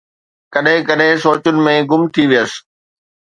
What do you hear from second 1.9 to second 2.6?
ٿي ويس